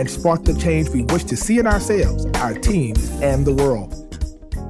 and 0.00 0.10
spark 0.10 0.44
the 0.44 0.54
change 0.54 0.88
we 0.88 1.02
wish 1.02 1.24
to 1.24 1.36
see 1.36 1.58
in 1.58 1.66
ourselves, 1.66 2.24
our 2.40 2.54
teams, 2.54 3.10
and 3.20 3.46
the 3.46 3.52
world. 3.52 3.94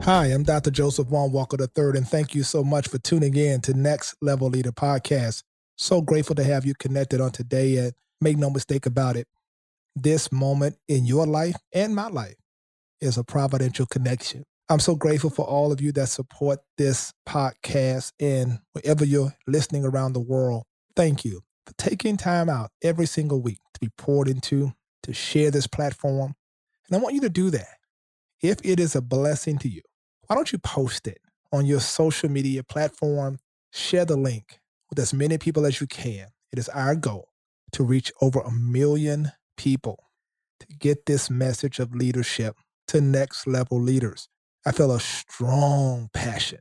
Hi, 0.03 0.27
I'm 0.27 0.43
Dr. 0.43 0.73
Joseph 0.73 1.07
Vaughn 1.07 1.31
Walker 1.31 1.57
III, 1.57 1.99
and 1.99 2.09
thank 2.09 2.35
you 2.35 2.43
so 2.43 2.65
much 2.65 2.89
for 2.89 2.99
tuning 2.99 3.37
in 3.37 3.61
to 3.61 3.73
Next 3.73 4.17
Level 4.21 4.49
Leader 4.49 4.73
Podcast. 4.73 5.45
So 5.77 6.03
grateful 6.03 6.35
to 6.35 6.43
have 6.43 6.67
you 6.67 6.75
connected 6.75 7.21
on 7.21 7.31
today, 7.31 7.77
and 7.77 7.93
make 8.21 8.39
no 8.39 8.51
mistake 8.51 8.87
about 8.87 9.15
it, 9.15 9.29
this 9.95 10.33
moment 10.33 10.77
in 10.89 11.07
your 11.07 11.27
life 11.27 11.57
and 11.73 11.95
my 11.95 12.09
life 12.09 12.35
is 13.01 13.17
a 13.17 13.23
providential 13.23 13.87
connection. 13.87 14.43
I'm 14.69 14.81
so 14.81 14.97
grateful 14.97 15.31
for 15.31 15.45
all 15.45 15.71
of 15.71 15.81
you 15.81 15.93
that 15.93 16.09
support 16.09 16.59
this 16.77 17.13
podcast 17.29 18.13
and 18.19 18.59
wherever 18.73 19.05
you're 19.05 19.33
listening 19.47 19.85
around 19.85 20.15
the 20.15 20.21
world. 20.21 20.65
Thank 20.97 21.25
you 21.25 21.43
for 21.67 21.73
taking 21.79 22.17
time 22.17 22.49
out 22.49 22.71
every 22.83 23.07
single 23.07 23.41
week 23.41 23.59
to 23.75 23.81
be 23.81 23.91
poured 23.97 24.27
into, 24.27 24.73
to 25.03 25.13
share 25.13 25.51
this 25.51 25.67
platform. 25.67 26.35
And 26.89 26.97
I 26.97 27.01
want 27.01 27.15
you 27.15 27.21
to 27.23 27.31
do 27.31 27.51
that. 27.51 27.79
If 28.43 28.59
it 28.65 28.81
is 28.81 28.97
a 28.97 29.03
blessing 29.03 29.59
to 29.59 29.69
you, 29.69 29.83
why 30.27 30.37
don't 30.37 30.53
you 30.53 30.59
post 30.59 31.07
it 31.07 31.19
on 31.53 31.67
your 31.67 31.81
social 31.81 32.29
media 32.29 32.63
platform? 32.63 33.39
Share 33.73 34.05
the 34.05 34.17
link 34.17 34.61
with 34.89 34.99
as 34.99 35.13
many 35.15 35.39
people 35.39 35.67
as 35.67 35.81
you 35.81 35.87
can. 35.87 36.29
It 36.53 36.59
is 36.59 36.69
our 36.71 36.95
goal 36.95 37.29
to 37.73 37.85
reach 37.85 38.13
over 38.21 38.41
a 38.41 38.51
million 38.51 39.33
people 39.57 40.11
to 40.61 40.67
get 40.79 41.07
this 41.07 41.31
message 41.31 41.79
of 41.79 41.95
leadership 41.95 42.57
to 42.89 43.01
next 43.01 43.47
level 43.47 43.81
leaders. 43.81 44.29
I 44.67 44.73
feel 44.73 44.93
a 44.93 45.01
strong 45.01 46.11
passion 46.13 46.61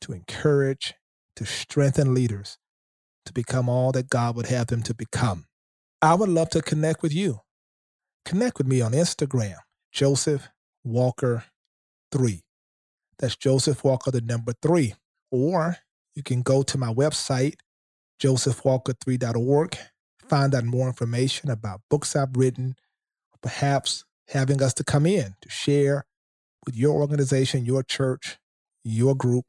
to 0.00 0.12
encourage, 0.12 0.94
to 1.36 1.46
strengthen 1.46 2.14
leaders 2.14 2.58
to 3.24 3.32
become 3.32 3.68
all 3.68 3.92
that 3.92 4.10
God 4.10 4.36
would 4.36 4.46
have 4.46 4.66
them 4.66 4.82
to 4.82 4.94
become. 4.94 5.46
I 6.02 6.14
would 6.14 6.28
love 6.28 6.50
to 6.50 6.62
connect 6.62 7.02
with 7.02 7.14
you. 7.14 7.40
Connect 8.24 8.56
with 8.56 8.66
me 8.66 8.80
on 8.80 8.92
Instagram, 8.92 9.56
Joseph 9.92 10.48
Walker 10.82 11.44
3. 12.10 12.40
That's 13.18 13.36
Joseph 13.36 13.84
Walker, 13.84 14.10
the 14.10 14.22
number 14.22 14.54
three. 14.62 14.94
Or 15.30 15.76
you 16.14 16.22
can 16.22 16.42
go 16.42 16.62
to 16.62 16.78
my 16.78 16.92
website, 16.92 17.56
josephwalker3.org, 18.22 19.76
find 20.28 20.54
out 20.54 20.64
more 20.64 20.86
information 20.86 21.50
about 21.50 21.82
books 21.90 22.16
I've 22.16 22.36
written, 22.36 22.76
perhaps 23.42 24.04
having 24.28 24.62
us 24.62 24.72
to 24.74 24.84
come 24.84 25.04
in 25.04 25.34
to 25.42 25.50
share 25.50 26.06
with 26.64 26.76
your 26.76 26.94
organization, 26.94 27.66
your 27.66 27.82
church, 27.82 28.38
your 28.84 29.14
group. 29.14 29.44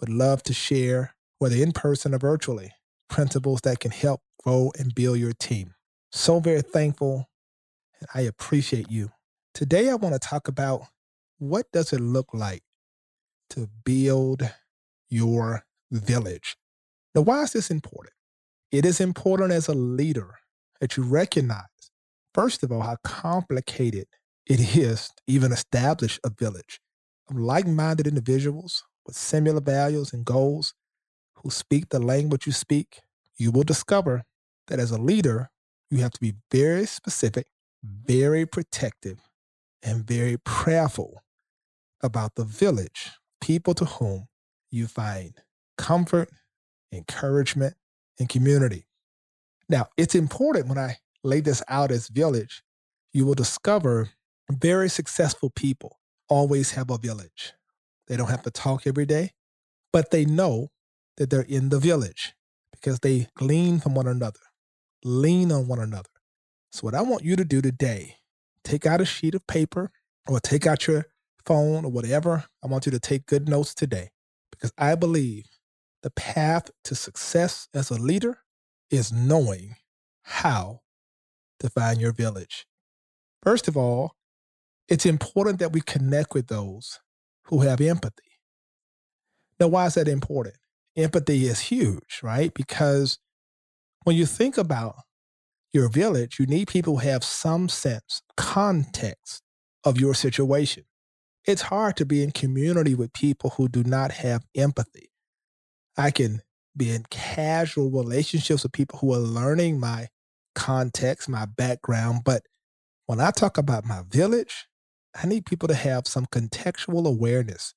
Would 0.00 0.10
love 0.10 0.42
to 0.44 0.52
share, 0.52 1.14
whether 1.38 1.56
in 1.56 1.72
person 1.72 2.14
or 2.14 2.18
virtually, 2.18 2.72
principles 3.08 3.60
that 3.62 3.80
can 3.80 3.90
help 3.90 4.20
grow 4.42 4.70
and 4.78 4.94
build 4.94 5.18
your 5.18 5.32
team. 5.32 5.74
So 6.12 6.40
very 6.40 6.62
thankful 6.62 7.28
and 8.00 8.08
I 8.14 8.22
appreciate 8.22 8.90
you. 8.90 9.10
Today 9.54 9.90
I 9.90 9.94
want 9.94 10.14
to 10.14 10.18
talk 10.18 10.48
about 10.48 10.82
what 11.38 11.70
does 11.72 11.92
it 11.92 12.00
look 12.00 12.32
like 12.32 12.62
to 13.50 13.68
build 13.84 14.48
your 15.08 15.64
village. 15.90 16.56
Now 17.14 17.22
why 17.22 17.42
is 17.42 17.52
this 17.52 17.70
important? 17.70 18.14
It 18.70 18.84
is 18.84 19.00
important 19.00 19.52
as 19.52 19.68
a 19.68 19.74
leader 19.74 20.34
that 20.80 20.96
you 20.96 21.02
recognize 21.02 21.64
first 22.34 22.62
of 22.62 22.70
all 22.70 22.82
how 22.82 22.96
complicated 23.02 24.06
it 24.46 24.76
is 24.76 25.08
to 25.08 25.22
even 25.26 25.52
establish 25.52 26.20
a 26.24 26.30
village 26.30 26.80
of 27.28 27.36
like-minded 27.36 28.06
individuals 28.06 28.84
with 29.06 29.16
similar 29.16 29.60
values 29.60 30.12
and 30.12 30.24
goals 30.24 30.74
who 31.36 31.50
speak 31.50 31.88
the 31.88 31.98
language 31.98 32.46
you 32.46 32.52
speak, 32.52 33.00
you 33.36 33.50
will 33.50 33.62
discover 33.62 34.24
that 34.68 34.78
as 34.78 34.90
a 34.90 34.98
leader, 34.98 35.50
you 35.90 35.98
have 35.98 36.10
to 36.12 36.20
be 36.20 36.34
very 36.50 36.86
specific, 36.86 37.46
Mm-hmm. 37.86 38.12
very 38.12 38.46
protective, 38.46 39.18
and 39.82 40.04
very 40.04 40.36
prayerful 40.38 41.22
about 42.02 42.34
the 42.34 42.44
village, 42.44 43.10
people 43.40 43.74
to 43.74 43.84
whom 43.84 44.26
you 44.70 44.88
find 44.88 45.34
comfort, 45.76 46.28
encouragement, 46.92 47.74
and 48.18 48.28
community. 48.28 48.86
Now, 49.68 49.86
it's 49.96 50.14
important 50.16 50.68
when 50.68 50.78
I 50.78 50.96
lay 51.22 51.40
this 51.40 51.62
out 51.68 51.92
as 51.92 52.08
village, 52.08 52.62
you 53.12 53.24
will 53.24 53.34
discover 53.34 54.10
very 54.50 54.88
successful 54.88 55.50
people 55.50 55.98
always 56.28 56.72
have 56.72 56.90
a 56.90 56.98
village. 56.98 57.52
They 58.08 58.16
don't 58.16 58.30
have 58.30 58.42
to 58.42 58.50
talk 58.50 58.86
every 58.86 59.06
day, 59.06 59.32
but 59.92 60.10
they 60.10 60.24
know 60.24 60.70
that 61.16 61.30
they're 61.30 61.42
in 61.42 61.68
the 61.68 61.78
village 61.78 62.34
because 62.72 63.00
they 63.00 63.28
glean 63.34 63.78
from 63.78 63.94
one 63.94 64.08
another, 64.08 64.40
lean 65.04 65.52
on 65.52 65.68
one 65.68 65.78
another. 65.78 66.08
So, 66.70 66.82
what 66.82 66.94
I 66.94 67.02
want 67.02 67.24
you 67.24 67.36
to 67.36 67.44
do 67.44 67.60
today, 67.60 68.16
take 68.64 68.86
out 68.86 69.00
a 69.00 69.04
sheet 69.04 69.34
of 69.34 69.46
paper 69.46 69.90
or 70.26 70.40
take 70.40 70.66
out 70.66 70.86
your 70.86 71.06
phone 71.44 71.84
or 71.84 71.90
whatever. 71.90 72.44
I 72.62 72.66
want 72.66 72.86
you 72.86 72.92
to 72.92 73.00
take 73.00 73.26
good 73.26 73.48
notes 73.48 73.74
today 73.74 74.10
because 74.50 74.72
I 74.76 74.94
believe 74.94 75.46
the 76.02 76.10
path 76.10 76.70
to 76.84 76.94
success 76.94 77.68
as 77.74 77.90
a 77.90 77.94
leader 77.94 78.38
is 78.90 79.12
knowing 79.12 79.76
how 80.22 80.80
to 81.60 81.70
find 81.70 82.00
your 82.00 82.12
village. 82.12 82.66
First 83.42 83.68
of 83.68 83.76
all, 83.76 84.12
it's 84.88 85.06
important 85.06 85.58
that 85.58 85.72
we 85.72 85.80
connect 85.80 86.34
with 86.34 86.48
those 86.48 87.00
who 87.44 87.60
have 87.60 87.80
empathy. 87.80 88.22
Now, 89.58 89.68
why 89.68 89.86
is 89.86 89.94
that 89.94 90.08
important? 90.08 90.56
empathy 90.98 91.46
is 91.46 91.60
huge, 91.60 92.20
right? 92.22 92.52
Because 92.52 93.18
when 94.04 94.16
you 94.16 94.26
think 94.26 94.58
about 94.58 94.96
your 95.72 95.88
village, 95.88 96.38
you 96.38 96.46
need 96.46 96.68
people 96.68 96.98
who 96.98 97.08
have 97.08 97.24
some 97.24 97.68
sense, 97.68 98.22
context 98.36 99.42
of 99.84 100.00
your 100.00 100.14
situation. 100.14 100.84
It's 101.46 101.62
hard 101.62 101.96
to 101.96 102.06
be 102.06 102.22
in 102.22 102.30
community 102.30 102.94
with 102.94 103.12
people 103.12 103.50
who 103.50 103.68
do 103.68 103.84
not 103.84 104.12
have 104.12 104.44
empathy. 104.56 105.10
I 105.96 106.10
can 106.10 106.42
be 106.76 106.90
in 106.90 107.04
casual 107.10 107.90
relationships 107.90 108.62
with 108.62 108.72
people 108.72 108.98
who 108.98 109.12
are 109.12 109.18
learning 109.18 109.80
my 109.80 110.08
context, 110.54 111.28
my 111.28 111.46
background. 111.46 112.22
But 112.24 112.42
when 113.06 113.20
I 113.20 113.30
talk 113.30 113.58
about 113.58 113.84
my 113.84 114.02
village, 114.08 114.66
I 115.20 115.26
need 115.26 115.46
people 115.46 115.68
to 115.68 115.74
have 115.74 116.06
some 116.06 116.26
contextual 116.26 117.06
awareness 117.06 117.74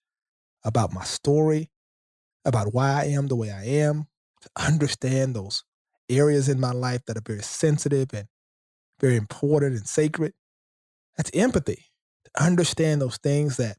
about 0.64 0.94
my 0.94 1.04
story, 1.04 1.72
about 2.46 2.74
why 2.74 3.02
I 3.02 3.06
am 3.06 3.28
the 3.28 3.36
way 3.36 3.52
I 3.52 3.64
am, 3.64 4.08
to 4.42 4.50
understand 4.58 5.36
those 5.36 5.64
areas 6.12 6.50
in 6.50 6.60
my 6.60 6.72
life 6.72 7.02
that 7.08 7.18
are 7.18 7.24
very 7.26 7.42
sensitive 7.42 8.14
and 8.14 8.28
very 9.00 9.16
important 9.16 9.76
and 9.76 9.88
sacred. 9.88 10.34
That's 11.18 11.32
empathy. 11.34 11.86
To 12.26 12.44
understand 12.44 13.02
those 13.02 13.18
things 13.18 13.58
that 13.58 13.78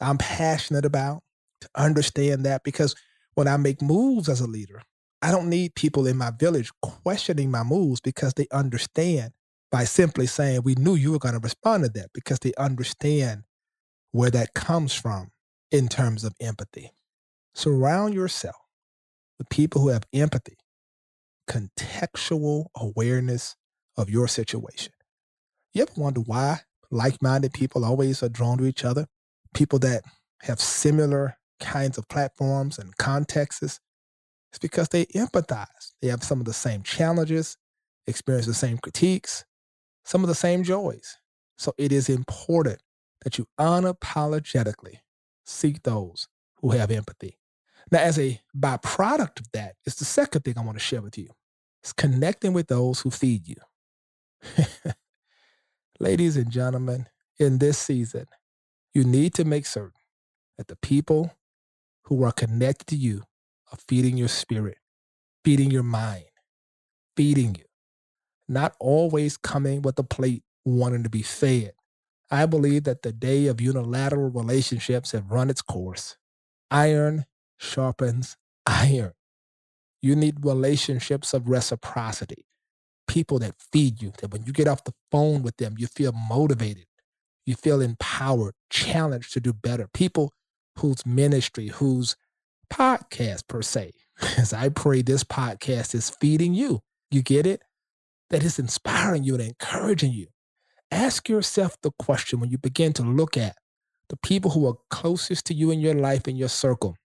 I'm 0.00 0.18
passionate 0.18 0.84
about, 0.84 1.22
to 1.60 1.68
understand 1.74 2.44
that 2.46 2.62
because 2.64 2.94
when 3.34 3.48
I 3.48 3.56
make 3.56 3.82
moves 3.82 4.28
as 4.28 4.40
a 4.40 4.46
leader, 4.46 4.82
I 5.22 5.30
don't 5.30 5.50
need 5.50 5.74
people 5.74 6.06
in 6.06 6.16
my 6.16 6.30
village 6.30 6.70
questioning 6.80 7.50
my 7.50 7.62
moves 7.62 8.00
because 8.00 8.34
they 8.34 8.46
understand 8.52 9.32
by 9.70 9.84
simply 9.84 10.26
saying, 10.26 10.62
We 10.64 10.74
knew 10.74 10.94
you 10.94 11.12
were 11.12 11.18
going 11.18 11.34
to 11.34 11.40
respond 11.40 11.84
to 11.84 11.90
that 11.90 12.08
because 12.14 12.38
they 12.38 12.52
understand 12.58 13.42
where 14.12 14.30
that 14.30 14.54
comes 14.54 14.94
from 14.94 15.30
in 15.70 15.88
terms 15.88 16.24
of 16.24 16.34
empathy. 16.40 16.90
Surround 17.54 18.14
yourself 18.14 18.56
with 19.38 19.48
people 19.50 19.82
who 19.82 19.88
have 19.88 20.04
empathy, 20.12 20.56
contextual 21.50 22.66
awareness 22.76 23.56
of 23.96 24.08
your 24.08 24.28
situation. 24.28 24.92
You 25.74 25.82
ever 25.82 25.92
wonder 25.96 26.20
why 26.20 26.60
like 26.90 27.20
minded 27.20 27.52
people 27.52 27.84
always 27.84 28.22
are 28.22 28.28
drawn 28.28 28.58
to 28.58 28.66
each 28.66 28.84
other? 28.84 29.06
People 29.52 29.80
that 29.80 30.02
have 30.42 30.60
similar 30.60 31.36
kinds 31.58 31.98
of 31.98 32.08
platforms 32.08 32.78
and 32.78 32.96
contexts. 32.96 33.80
It's 34.50 34.58
because 34.60 34.88
they 34.88 35.06
empathize. 35.06 35.92
They 36.00 36.08
have 36.08 36.22
some 36.22 36.40
of 36.40 36.46
the 36.46 36.52
same 36.52 36.82
challenges, 36.82 37.56
experience 38.06 38.46
the 38.46 38.54
same 38.54 38.78
critiques, 38.78 39.44
some 40.04 40.22
of 40.22 40.28
the 40.28 40.34
same 40.34 40.62
joys. 40.62 41.18
So 41.58 41.74
it 41.78 41.92
is 41.92 42.08
important 42.08 42.80
that 43.22 43.38
you 43.38 43.46
unapologetically 43.58 45.00
seek 45.44 45.82
those 45.82 46.28
who 46.60 46.70
have 46.70 46.90
empathy. 46.90 47.38
Now, 47.90 48.00
as 48.00 48.18
a 48.18 48.40
byproduct 48.56 49.40
of 49.40 49.50
that, 49.52 49.74
it's 49.84 49.96
the 49.96 50.04
second 50.04 50.42
thing 50.42 50.56
I 50.56 50.62
want 50.62 50.78
to 50.78 50.84
share 50.84 51.02
with 51.02 51.18
you. 51.18 51.28
It's 51.82 51.92
connecting 51.92 52.52
with 52.52 52.68
those 52.68 53.00
who 53.00 53.10
feed 53.10 53.48
you. 53.48 53.56
Ladies 56.00 56.36
and 56.36 56.50
gentlemen, 56.50 57.06
in 57.38 57.58
this 57.58 57.78
season, 57.78 58.26
You 58.94 59.04
need 59.04 59.34
to 59.34 59.44
make 59.44 59.66
certain 59.66 60.00
that 60.58 60.68
the 60.68 60.76
people 60.76 61.32
who 62.04 62.24
are 62.24 62.32
connected 62.32 62.86
to 62.88 62.96
you 62.96 63.22
are 63.72 63.78
feeding 63.88 64.16
your 64.16 64.28
spirit, 64.28 64.78
feeding 65.44 65.70
your 65.70 65.84
mind, 65.84 66.26
feeding 67.16 67.54
you, 67.56 67.64
not 68.48 68.74
always 68.80 69.36
coming 69.36 69.82
with 69.82 69.98
a 69.98 70.04
plate 70.04 70.44
wanting 70.64 71.04
to 71.04 71.10
be 71.10 71.22
fed. 71.22 71.72
I 72.30 72.46
believe 72.46 72.84
that 72.84 73.02
the 73.02 73.12
day 73.12 73.46
of 73.48 73.60
unilateral 73.60 74.30
relationships 74.30 75.12
have 75.12 75.30
run 75.32 75.50
its 75.50 75.62
course. 75.62 76.16
Iron 76.70 77.26
sharpens 77.58 78.36
iron. 78.66 79.12
You 80.02 80.16
need 80.16 80.44
relationships 80.44 81.34
of 81.34 81.48
reciprocity, 81.48 82.46
people 83.06 83.38
that 83.40 83.54
feed 83.72 84.00
you, 84.00 84.12
that 84.20 84.32
when 84.32 84.44
you 84.44 84.52
get 84.52 84.68
off 84.68 84.84
the 84.84 84.94
phone 85.10 85.42
with 85.42 85.56
them, 85.58 85.74
you 85.78 85.86
feel 85.86 86.12
motivated, 86.12 86.86
you 87.44 87.54
feel 87.54 87.80
empowered, 87.80 88.54
challenged 88.70 89.32
to 89.34 89.40
do 89.40 89.52
better. 89.52 89.88
People 89.92 90.32
whose 90.78 91.04
ministry, 91.04 91.68
whose 91.68 92.16
podcast 92.72 93.46
per 93.48 93.62
se, 93.62 93.92
as 94.38 94.52
I 94.52 94.68
pray 94.70 95.02
this 95.02 95.24
podcast 95.24 95.94
is 95.94 96.10
feeding 96.10 96.54
you. 96.54 96.80
You 97.10 97.22
get 97.22 97.46
it? 97.46 97.62
That 98.30 98.44
is 98.44 98.58
inspiring 98.58 99.24
you 99.24 99.34
and 99.34 99.42
encouraging 99.42 100.12
you. 100.12 100.28
Ask 100.90 101.28
yourself 101.28 101.76
the 101.82 101.90
question 101.98 102.40
when 102.40 102.50
you 102.50 102.58
begin 102.58 102.92
to 102.94 103.02
look 103.02 103.36
at 103.36 103.56
the 104.08 104.16
people 104.16 104.52
who 104.52 104.66
are 104.66 104.74
closest 104.88 105.46
to 105.46 105.54
you 105.54 105.70
in 105.70 105.80
your 105.80 105.94
life, 105.94 106.26
in 106.26 106.36
your 106.36 106.48
circle. 106.48 106.96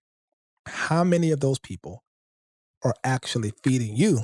How 0.66 1.04
many 1.04 1.30
of 1.30 1.40
those 1.40 1.58
people 1.58 2.02
are 2.84 2.94
actually 3.04 3.52
feeding 3.62 3.96
you? 3.96 4.20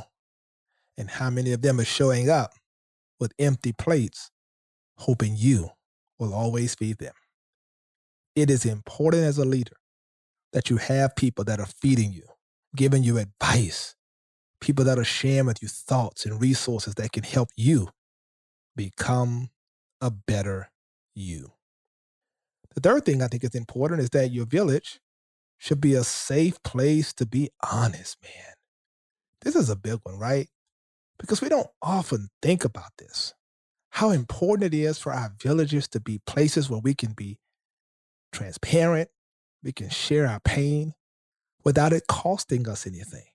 And 0.96 1.10
how 1.10 1.30
many 1.30 1.52
of 1.52 1.62
them 1.62 1.80
are 1.80 1.84
showing 1.84 2.28
up 2.28 2.52
with 3.18 3.32
empty 3.38 3.72
plates, 3.72 4.30
hoping 4.98 5.34
you 5.36 5.70
will 6.18 6.34
always 6.34 6.74
feed 6.74 6.98
them? 6.98 7.14
It 8.34 8.50
is 8.50 8.64
important 8.64 9.24
as 9.24 9.38
a 9.38 9.44
leader 9.44 9.76
that 10.52 10.70
you 10.70 10.76
have 10.76 11.16
people 11.16 11.44
that 11.44 11.60
are 11.60 11.66
feeding 11.66 12.12
you, 12.12 12.26
giving 12.76 13.02
you 13.02 13.18
advice, 13.18 13.94
people 14.60 14.84
that 14.84 14.98
are 14.98 15.04
sharing 15.04 15.46
with 15.46 15.62
you 15.62 15.68
thoughts 15.68 16.24
and 16.24 16.40
resources 16.40 16.94
that 16.94 17.12
can 17.12 17.24
help 17.24 17.48
you 17.56 17.88
become 18.76 19.50
a 20.00 20.10
better 20.10 20.70
you. 21.14 21.52
The 22.74 22.80
third 22.80 23.04
thing 23.04 23.22
I 23.22 23.28
think 23.28 23.44
is 23.44 23.54
important 23.54 24.00
is 24.00 24.10
that 24.10 24.30
your 24.30 24.46
village 24.46 25.00
should 25.62 25.80
be 25.80 25.94
a 25.94 26.02
safe 26.02 26.60
place 26.64 27.12
to 27.12 27.24
be 27.24 27.48
honest, 27.70 28.16
man. 28.20 28.54
This 29.42 29.54
is 29.54 29.70
a 29.70 29.76
big 29.76 30.00
one, 30.02 30.18
right? 30.18 30.48
Because 31.20 31.40
we 31.40 31.48
don't 31.48 31.68
often 31.80 32.30
think 32.42 32.64
about 32.64 32.90
this. 32.98 33.32
How 33.90 34.10
important 34.10 34.74
it 34.74 34.76
is 34.76 34.98
for 34.98 35.12
our 35.12 35.32
villages 35.40 35.86
to 35.90 36.00
be 36.00 36.18
places 36.26 36.68
where 36.68 36.80
we 36.80 36.94
can 36.94 37.12
be 37.12 37.38
transparent, 38.32 39.10
we 39.62 39.70
can 39.70 39.88
share 39.88 40.26
our 40.26 40.40
pain 40.40 40.94
without 41.62 41.92
it 41.92 42.08
costing 42.08 42.68
us 42.68 42.84
anything. 42.84 43.26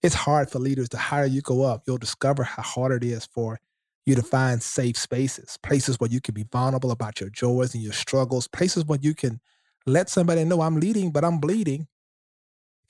It's 0.00 0.14
hard 0.14 0.48
for 0.48 0.60
leaders. 0.60 0.90
The 0.90 0.98
higher 0.98 1.26
you 1.26 1.40
go 1.40 1.64
up, 1.64 1.82
you'll 1.88 1.98
discover 1.98 2.44
how 2.44 2.62
hard 2.62 3.02
it 3.02 3.04
is 3.04 3.26
for 3.26 3.58
you 4.06 4.14
to 4.14 4.22
find 4.22 4.62
safe 4.62 4.96
spaces, 4.96 5.58
places 5.60 5.98
where 5.98 6.10
you 6.10 6.20
can 6.20 6.34
be 6.34 6.44
vulnerable 6.52 6.92
about 6.92 7.20
your 7.20 7.30
joys 7.30 7.74
and 7.74 7.82
your 7.82 7.92
struggles, 7.92 8.46
places 8.46 8.84
where 8.84 9.00
you 9.02 9.12
can 9.12 9.40
let 9.86 10.08
somebody 10.08 10.44
know 10.44 10.60
I'm 10.62 10.78
leading, 10.80 11.10
but 11.10 11.24
I'm 11.24 11.38
bleeding. 11.38 11.88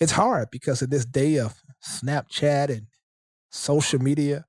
It's 0.00 0.12
hard 0.12 0.50
because 0.50 0.82
in 0.82 0.90
this 0.90 1.04
day 1.04 1.38
of 1.38 1.54
Snapchat 1.84 2.68
and 2.68 2.86
social 3.50 4.00
media, 4.00 4.44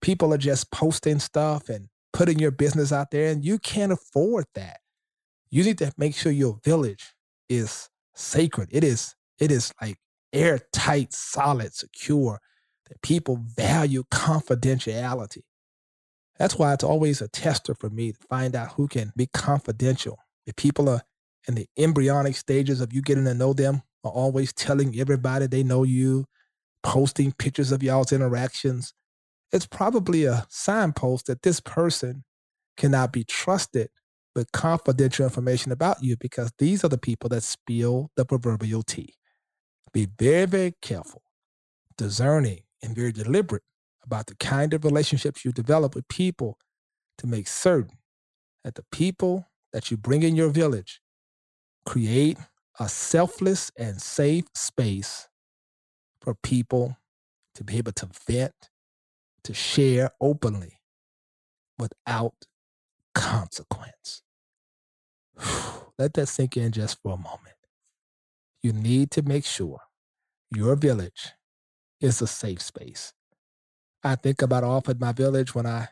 people 0.00 0.32
are 0.32 0.38
just 0.38 0.70
posting 0.70 1.18
stuff 1.18 1.68
and 1.68 1.88
putting 2.12 2.38
your 2.38 2.50
business 2.50 2.92
out 2.92 3.10
there, 3.10 3.30
and 3.30 3.44
you 3.44 3.58
can't 3.58 3.92
afford 3.92 4.44
that. 4.54 4.80
You 5.50 5.64
need 5.64 5.78
to 5.78 5.92
make 5.96 6.14
sure 6.14 6.32
your 6.32 6.58
village 6.64 7.14
is 7.48 7.88
sacred. 8.14 8.68
It 8.70 8.84
is, 8.84 9.14
it 9.38 9.50
is 9.50 9.72
like 9.80 9.96
airtight, 10.32 11.12
solid, 11.12 11.74
secure, 11.74 12.40
that 12.88 13.02
people 13.02 13.38
value 13.56 14.04
confidentiality. 14.10 15.42
That's 16.38 16.56
why 16.56 16.72
it's 16.74 16.84
always 16.84 17.20
a 17.20 17.28
tester 17.28 17.74
for 17.74 17.90
me 17.90 18.12
to 18.12 18.18
find 18.28 18.56
out 18.56 18.72
who 18.72 18.88
can 18.88 19.12
be 19.16 19.26
confidential. 19.26 20.18
If 20.46 20.56
people 20.56 20.88
are 20.88 21.02
in 21.48 21.54
the 21.54 21.66
embryonic 21.76 22.36
stages 22.36 22.80
of 22.80 22.92
you 22.92 23.02
getting 23.02 23.24
to 23.24 23.34
know 23.34 23.52
them, 23.52 23.82
are 24.04 24.12
always 24.12 24.52
telling 24.52 24.98
everybody 24.98 25.46
they 25.46 25.62
know 25.62 25.82
you, 25.82 26.24
posting 26.82 27.32
pictures 27.32 27.72
of 27.72 27.82
y'all's 27.82 28.12
interactions, 28.12 28.94
it's 29.52 29.66
probably 29.66 30.24
a 30.24 30.46
signpost 30.48 31.26
that 31.26 31.42
this 31.42 31.60
person 31.60 32.24
cannot 32.76 33.12
be 33.12 33.22
trusted 33.24 33.88
with 34.34 34.50
confidential 34.52 35.24
information 35.24 35.72
about 35.72 36.02
you 36.02 36.16
because 36.18 36.50
these 36.58 36.82
are 36.84 36.88
the 36.88 36.98
people 36.98 37.28
that 37.28 37.42
spill 37.42 38.10
the 38.16 38.24
proverbial 38.24 38.82
tea. 38.82 39.14
Be 39.92 40.08
very, 40.18 40.46
very 40.46 40.74
careful, 40.80 41.22
discerning, 41.98 42.62
and 42.82 42.96
very 42.96 43.12
deliberate 43.12 43.62
about 44.02 44.26
the 44.26 44.34
kind 44.36 44.72
of 44.72 44.84
relationships 44.84 45.44
you 45.44 45.52
develop 45.52 45.94
with 45.94 46.08
people 46.08 46.56
to 47.18 47.26
make 47.26 47.46
certain 47.46 47.98
that 48.64 48.74
the 48.74 48.84
people 48.90 49.48
that 49.74 49.90
you 49.90 49.98
bring 49.98 50.22
in 50.22 50.34
your 50.34 50.48
village 50.48 51.01
create 51.84 52.38
a 52.78 52.88
selfless 52.88 53.70
and 53.76 54.00
safe 54.00 54.44
space 54.54 55.28
for 56.20 56.34
people 56.34 56.96
to 57.54 57.64
be 57.64 57.78
able 57.78 57.92
to 57.92 58.08
vent, 58.26 58.70
to 59.44 59.52
share 59.52 60.10
openly 60.20 60.80
without 61.78 62.34
consequence. 63.14 64.22
Let 65.98 66.14
that 66.14 66.26
sink 66.28 66.56
in 66.56 66.72
just 66.72 67.00
for 67.02 67.14
a 67.14 67.16
moment. 67.16 67.56
You 68.62 68.72
need 68.72 69.10
to 69.12 69.22
make 69.22 69.44
sure 69.44 69.80
your 70.54 70.76
village 70.76 71.32
is 72.00 72.22
a 72.22 72.26
safe 72.26 72.62
space. 72.62 73.12
I 74.04 74.16
think 74.16 74.42
about 74.42 74.64
often 74.64 74.98
my 74.98 75.12
village 75.12 75.54
when 75.54 75.66
I 75.66 75.88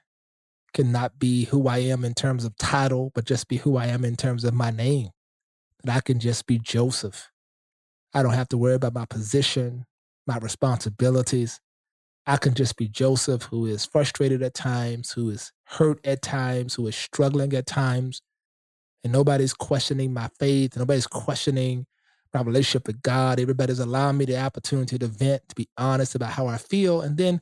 cannot 0.73 1.19
be 1.19 1.45
who 1.47 1.69
I 1.69 1.79
am 1.79 2.05
in 2.05 2.15
terms 2.15 2.45
of 2.45 2.57
title, 2.57 3.11
but 3.15 3.25
just 3.25 3.49
be 3.49 3.59
who 3.59 3.77
I 3.77 3.87
am 3.87 4.05
in 4.05 4.17
terms 4.17 4.45
of 4.45 4.55
my 4.55 4.71
name. 4.71 5.11
That 5.85 5.97
I 5.97 6.01
can 6.01 6.19
just 6.19 6.47
be 6.47 6.59
Joseph. 6.59 7.31
I 8.15 8.23
don't 8.23 8.35
have 8.35 8.49
to 8.49 8.59
worry 8.59 8.75
about 8.75 8.95
my 8.95 9.07
position, 9.07 9.87
my 10.27 10.39
responsibilities. 10.39 11.61
I 12.27 12.37
can 12.37 12.55
just 12.55 12.77
be 12.77 12.89
Joseph, 12.89 13.45
who 13.45 13.67
is 13.67 13.87
frustrated 13.87 14.43
at 14.43 14.55
times, 14.55 15.13
who 15.13 15.31
is 15.31 15.53
hurt 15.65 16.05
at 16.07 16.23
times, 16.23 16.75
who 16.75 16.87
is 16.87 16.97
struggling 16.97 17.53
at 17.55 17.67
times. 17.67 18.21
And 19.03 19.13
nobody's 19.13 19.55
questioning 19.55 20.13
my 20.13 20.29
faith. 20.39 20.77
Nobody's 20.77 21.07
questioning 21.07 21.87
my 22.35 22.43
relationship 22.43 22.87
with 22.87 23.03
God. 23.03 23.41
Everybody's 23.41 23.79
allowing 23.79 24.19
me 24.19 24.27
the 24.27 24.39
opportunity 24.39 24.99
to 24.99 25.07
vent, 25.07 25.43
to 25.49 25.55
be 25.55 25.69
honest 25.79 26.15
about 26.15 26.33
how 26.33 26.47
I 26.47 26.59
feel. 26.59 27.01
And 27.01 27.17
then 27.17 27.41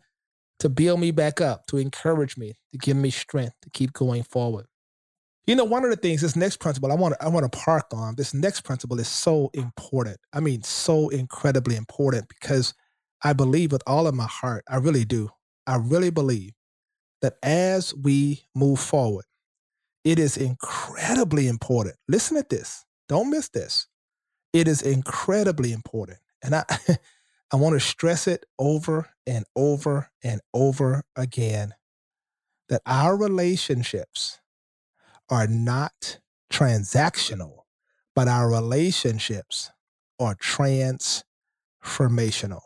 to 0.60 0.68
build 0.68 1.00
me 1.00 1.10
back 1.10 1.40
up, 1.40 1.66
to 1.66 1.78
encourage 1.78 2.36
me, 2.36 2.54
to 2.70 2.78
give 2.78 2.96
me 2.96 3.10
strength 3.10 3.54
to 3.62 3.70
keep 3.70 3.92
going 3.92 4.22
forward. 4.22 4.66
You 5.48 5.56
know, 5.56 5.64
one 5.64 5.82
of 5.82 5.88
the 5.88 5.96
things, 5.96 6.20
this 6.20 6.36
next 6.36 6.58
principle 6.58 6.92
I 6.92 6.94
want 6.94 7.14
to 7.14 7.24
I 7.24 7.28
want 7.28 7.50
to 7.50 7.58
park 7.58 7.86
on, 7.94 8.16
this 8.16 8.34
next 8.34 8.60
principle 8.60 9.00
is 9.00 9.08
so 9.08 9.48
important. 9.54 10.18
I 10.34 10.40
mean, 10.40 10.62
so 10.62 11.08
incredibly 11.08 11.74
important 11.74 12.28
because 12.28 12.74
I 13.24 13.32
believe 13.32 13.72
with 13.72 13.82
all 13.86 14.06
of 14.06 14.14
my 14.14 14.26
heart, 14.26 14.62
I 14.68 14.76
really 14.76 15.06
do. 15.06 15.30
I 15.66 15.76
really 15.76 16.10
believe 16.10 16.52
that 17.22 17.36
as 17.42 17.94
we 17.94 18.42
move 18.54 18.78
forward, 18.78 19.24
it 20.04 20.18
is 20.18 20.36
incredibly 20.36 21.48
important. 21.48 21.96
Listen 22.08 22.36
at 22.36 22.50
this. 22.50 22.84
Don't 23.08 23.30
miss 23.30 23.48
this. 23.48 23.86
It 24.52 24.68
is 24.68 24.82
incredibly 24.82 25.72
important. 25.72 26.18
And 26.44 26.56
I 26.56 26.64
I 27.50 27.56
want 27.56 27.72
to 27.72 27.80
stress 27.80 28.26
it 28.26 28.44
over 28.58 29.08
and 29.26 29.46
over 29.56 30.10
and 30.22 30.42
over 30.52 31.04
again 31.16 31.72
that 32.68 32.82
our 32.84 33.16
relationships 33.16 34.40
are 35.30 35.46
not 35.46 36.18
transactional, 36.52 37.60
but 38.14 38.28
our 38.28 38.50
relationships 38.50 39.70
are 40.18 40.34
transformational. 40.34 42.60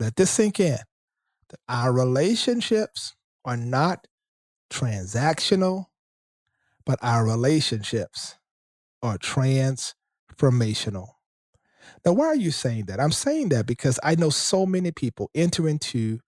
Let 0.00 0.16
this 0.16 0.30
sink 0.30 0.60
in 0.60 0.78
our 1.68 1.92
relationships 1.92 3.14
are 3.44 3.56
not 3.56 4.06
transactional, 4.70 5.86
but 6.84 6.98
our 7.02 7.24
relationships 7.24 8.36
are 9.02 9.18
transformational. 9.18 11.08
Now, 12.04 12.12
why 12.12 12.26
are 12.26 12.36
you 12.36 12.50
saying 12.50 12.86
that? 12.86 13.00
I'm 13.00 13.12
saying 13.12 13.50
that 13.50 13.66
because 13.66 13.98
I 14.02 14.16
know 14.16 14.30
so 14.30 14.66
many 14.66 14.90
people 14.90 15.30
enter 15.34 15.68
into 15.68 16.20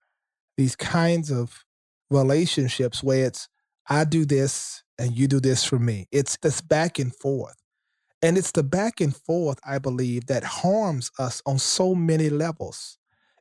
these 0.56 0.76
kinds 0.76 1.30
of 1.30 1.64
relationships 2.10 3.02
where 3.02 3.26
it's, 3.26 3.48
I 3.88 4.04
do 4.04 4.24
this 4.24 4.82
and 4.98 5.16
you 5.16 5.28
do 5.28 5.40
this 5.40 5.64
for 5.64 5.78
me. 5.78 6.06
It's 6.12 6.36
this 6.38 6.60
back 6.60 6.98
and 6.98 7.14
forth. 7.14 7.56
And 8.20 8.36
it's 8.36 8.52
the 8.52 8.64
back 8.64 9.00
and 9.00 9.14
forth, 9.14 9.58
I 9.64 9.78
believe, 9.78 10.26
that 10.26 10.42
harms 10.42 11.10
us 11.18 11.40
on 11.46 11.58
so 11.58 11.94
many 11.94 12.28
levels. 12.28 12.98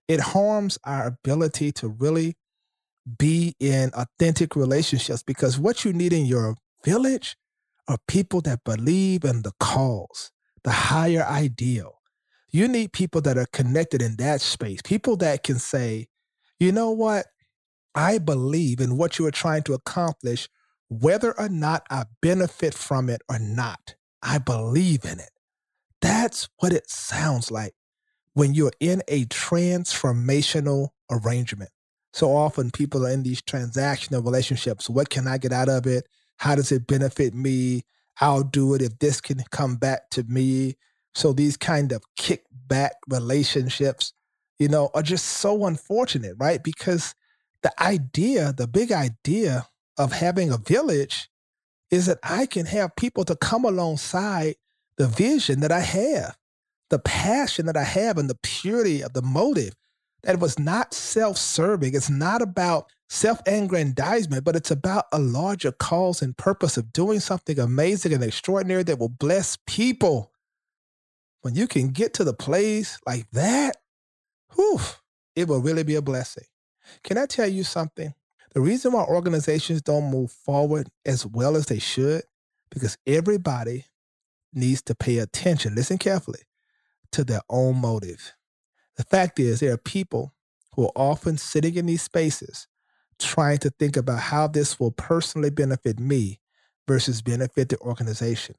It 0.07 0.19
harms 0.19 0.77
our 0.83 1.07
ability 1.07 1.71
to 1.73 1.87
really 1.87 2.35
be 3.17 3.55
in 3.59 3.91
authentic 3.93 4.55
relationships 4.55 5.23
because 5.23 5.57
what 5.57 5.83
you 5.83 5.93
need 5.93 6.13
in 6.13 6.25
your 6.25 6.55
village 6.85 7.37
are 7.87 7.97
people 8.07 8.41
that 8.41 8.63
believe 8.63 9.23
in 9.23 9.41
the 9.41 9.53
cause, 9.59 10.31
the 10.63 10.71
higher 10.71 11.25
ideal. 11.25 12.01
You 12.51 12.67
need 12.67 12.93
people 12.93 13.21
that 13.21 13.37
are 13.37 13.47
connected 13.51 14.01
in 14.01 14.15
that 14.17 14.41
space, 14.41 14.79
people 14.83 15.17
that 15.17 15.43
can 15.43 15.59
say, 15.59 16.07
you 16.59 16.71
know 16.71 16.91
what? 16.91 17.25
I 17.97 18.19
believe 18.19 18.79
in 18.79 18.95
what 18.95 19.17
you 19.17 19.25
are 19.25 19.31
trying 19.31 19.63
to 19.63 19.73
accomplish, 19.73 20.47
whether 20.87 21.37
or 21.39 21.49
not 21.49 21.83
I 21.89 22.03
benefit 22.21 22.75
from 22.75 23.09
it 23.09 23.23
or 23.27 23.39
not. 23.39 23.95
I 24.21 24.37
believe 24.37 25.03
in 25.03 25.19
it. 25.19 25.31
That's 25.99 26.47
what 26.59 26.73
it 26.73 26.91
sounds 26.91 27.49
like 27.49 27.73
when 28.33 28.53
you're 28.53 28.71
in 28.79 29.01
a 29.07 29.25
transformational 29.25 30.89
arrangement. 31.09 31.71
So 32.13 32.29
often 32.37 32.69
people 32.69 33.03
are 33.03 33.09
in 33.09 33.23
these 33.23 33.41
transactional 33.41 34.23
relationships. 34.23 34.87
What 34.87 35.09
can 35.09 35.27
I 35.27 35.39
get 35.39 35.51
out 35.51 35.67
of 35.67 35.87
it? 35.87 36.05
How 36.37 36.53
does 36.53 36.71
it 36.71 36.85
benefit 36.85 37.33
me? 37.33 37.81
I'll 38.21 38.43
do 38.43 38.75
it 38.75 38.83
if 38.83 38.99
this 38.99 39.19
can 39.19 39.43
come 39.49 39.75
back 39.75 40.11
to 40.11 40.21
me. 40.21 40.75
So 41.15 41.33
these 41.33 41.57
kind 41.57 41.91
of 41.91 42.03
kickback 42.15 42.91
relationships, 43.09 44.13
you 44.59 44.67
know, 44.67 44.91
are 44.93 45.01
just 45.01 45.25
so 45.25 45.65
unfortunate, 45.65 46.35
right? 46.37 46.63
Because 46.63 47.15
the 47.63 47.71
idea, 47.81 48.53
the 48.53 48.67
big 48.67 48.91
idea 48.91 49.67
of 49.97 50.11
having 50.11 50.51
a 50.51 50.57
village 50.57 51.29
is 51.89 52.05
that 52.05 52.19
I 52.23 52.45
can 52.45 52.65
have 52.65 52.95
people 52.95 53.23
to 53.25 53.35
come 53.35 53.65
alongside 53.65 54.55
the 54.97 55.07
vision 55.07 55.61
that 55.61 55.71
I 55.71 55.79
have, 55.79 56.37
the 56.89 56.99
passion 56.99 57.65
that 57.67 57.77
I 57.77 57.83
have, 57.83 58.17
and 58.17 58.29
the 58.29 58.37
purity 58.43 59.01
of 59.01 59.13
the 59.13 59.21
motive. 59.21 59.73
That 60.23 60.39
was 60.39 60.59
not 60.59 60.93
self 60.93 61.37
serving. 61.37 61.95
It's 61.95 62.09
not 62.09 62.41
about 62.41 62.91
self 63.09 63.39
aggrandizement, 63.47 64.43
but 64.43 64.55
it's 64.55 64.71
about 64.71 65.05
a 65.13 65.19
larger 65.19 65.71
cause 65.71 66.21
and 66.21 66.35
purpose 66.35 66.75
of 66.75 66.91
doing 66.91 67.19
something 67.19 67.59
amazing 67.59 68.13
and 68.13 68.23
extraordinary 68.23 68.83
that 68.83 68.99
will 68.99 69.09
bless 69.09 69.57
people. 69.67 70.31
When 71.41 71.55
you 71.55 71.67
can 71.67 71.89
get 71.89 72.15
to 72.15 72.23
the 72.23 72.33
place 72.33 72.99
like 73.05 73.29
that, 73.31 73.77
whew, 74.55 74.79
it 75.35 75.47
will 75.47 75.61
really 75.61 75.83
be 75.83 75.95
a 75.95 76.01
blessing. 76.01 76.43
Can 77.03 77.17
I 77.17 77.25
tell 77.25 77.47
you 77.47 77.63
something? 77.63 78.13
The 78.53 78.61
reason 78.61 78.93
why 78.93 79.03
organizations 79.03 79.81
don't 79.81 80.11
move 80.11 80.31
forward 80.31 80.89
as 81.05 81.25
well 81.25 81.55
as 81.55 81.67
they 81.67 81.79
should, 81.79 82.23
because 82.69 82.97
everybody 83.05 83.85
needs 84.53 84.81
to 84.83 84.95
pay 84.95 85.19
attention, 85.19 85.75
listen 85.75 85.97
carefully, 85.97 86.39
to 87.11 87.23
their 87.23 87.41
own 87.49 87.77
motive. 87.77 88.33
The 88.95 89.03
fact 89.03 89.39
is, 89.39 89.59
there 89.59 89.73
are 89.73 89.77
people 89.77 90.33
who 90.73 90.85
are 90.85 90.91
often 90.95 91.37
sitting 91.37 91.75
in 91.75 91.85
these 91.85 92.01
spaces 92.01 92.67
trying 93.19 93.57
to 93.59 93.69
think 93.71 93.97
about 93.97 94.19
how 94.19 94.47
this 94.47 94.79
will 94.79 94.91
personally 94.91 95.49
benefit 95.49 95.99
me 95.99 96.39
versus 96.87 97.21
benefit 97.21 97.69
the 97.69 97.77
organization. 97.79 98.55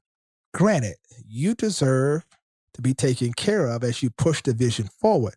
Granted, 0.53 0.95
you 1.27 1.55
deserve 1.55 2.25
to 2.73 2.81
be 2.81 2.93
taken 2.93 3.33
care 3.33 3.67
of 3.67 3.83
as 3.83 4.03
you 4.03 4.09
push 4.09 4.41
the 4.41 4.53
vision 4.53 4.87
forward. 4.87 5.35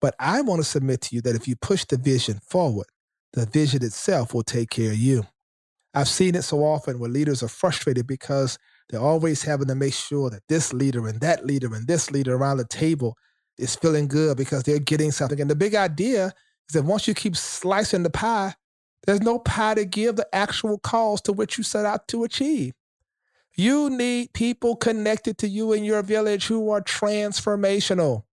But 0.00 0.14
I 0.18 0.42
want 0.42 0.60
to 0.60 0.64
submit 0.64 1.00
to 1.02 1.14
you 1.14 1.22
that 1.22 1.36
if 1.36 1.48
you 1.48 1.56
push 1.56 1.84
the 1.84 1.96
vision 1.96 2.40
forward, 2.46 2.86
the 3.32 3.46
vision 3.46 3.84
itself 3.84 4.34
will 4.34 4.42
take 4.42 4.70
care 4.70 4.92
of 4.92 4.98
you. 4.98 5.26
I've 5.94 6.08
seen 6.08 6.34
it 6.34 6.42
so 6.42 6.58
often 6.64 6.98
where 6.98 7.08
leaders 7.08 7.42
are 7.42 7.48
frustrated 7.48 8.06
because 8.06 8.58
they're 8.88 9.00
always 9.00 9.42
having 9.42 9.68
to 9.68 9.74
make 9.74 9.94
sure 9.94 10.28
that 10.30 10.42
this 10.48 10.72
leader 10.72 11.08
and 11.08 11.20
that 11.20 11.46
leader 11.46 11.74
and 11.74 11.86
this 11.86 12.10
leader 12.10 12.34
around 12.34 12.58
the 12.58 12.66
table 12.66 13.16
is 13.58 13.74
feeling 13.74 14.06
good 14.06 14.36
because 14.36 14.62
they're 14.62 14.78
getting 14.78 15.10
something. 15.10 15.40
And 15.40 15.48
the 15.50 15.56
big 15.56 15.74
idea 15.74 16.26
is 16.68 16.74
that 16.74 16.84
once 16.84 17.08
you 17.08 17.14
keep 17.14 17.36
slicing 17.36 18.02
the 18.02 18.10
pie, 18.10 18.54
there's 19.06 19.22
no 19.22 19.38
pie 19.38 19.74
to 19.74 19.84
give 19.84 20.16
the 20.16 20.26
actual 20.34 20.78
cause 20.78 21.22
to 21.22 21.32
which 21.32 21.56
you 21.56 21.64
set 21.64 21.86
out 21.86 22.08
to 22.08 22.24
achieve. 22.24 22.74
You 23.56 23.88
need 23.88 24.34
people 24.34 24.76
connected 24.76 25.38
to 25.38 25.48
you 25.48 25.72
in 25.72 25.82
your 25.82 26.02
village 26.02 26.46
who 26.46 26.70
are 26.70 26.82
transformational, 26.82 28.24